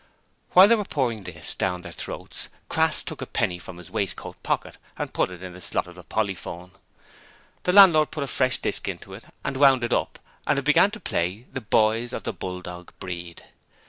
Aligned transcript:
While 0.53 0.67
they 0.67 0.73
were 0.73 0.83
pouring 0.83 1.25
this 1.25 1.53
down 1.53 1.83
their 1.83 1.91
throats, 1.91 2.49
Crass 2.69 3.03
took 3.03 3.21
a 3.21 3.27
penny 3.27 3.59
from 3.59 3.77
his 3.77 3.91
waistcoat 3.91 4.41
pocket 4.41 4.77
and 4.97 5.13
put 5.13 5.29
it 5.29 5.43
in 5.43 5.53
the 5.53 5.61
slot 5.61 5.85
of 5.85 5.93
the 5.93 6.01
polyphone. 6.03 6.71
The 7.65 7.73
landlord 7.73 8.09
put 8.09 8.23
a 8.23 8.27
fresh 8.27 8.57
disc 8.57 8.87
into 8.87 9.13
it 9.13 9.25
and 9.45 9.57
wound 9.57 9.83
it 9.83 9.93
up 9.93 10.17
and 10.47 10.57
it 10.57 10.65
began 10.65 10.89
to 10.89 10.99
play 10.99 11.45
'The 11.53 11.61
Boys 11.61 12.13
of 12.13 12.23
the 12.23 12.33
Bulldog 12.33 12.93
Breed.' 12.99 13.43